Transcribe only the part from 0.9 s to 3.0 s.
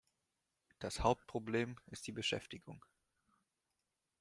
Hauptproblem ist die Beschäftigung.